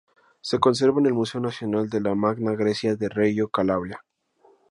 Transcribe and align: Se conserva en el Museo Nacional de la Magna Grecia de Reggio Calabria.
Se 0.41 0.57
conserva 0.57 0.99
en 0.99 1.05
el 1.05 1.13
Museo 1.13 1.39
Nacional 1.39 1.87
de 1.87 2.01
la 2.01 2.15
Magna 2.15 2.55
Grecia 2.55 2.95
de 2.95 3.07
Reggio 3.07 3.49
Calabria. 3.49 4.03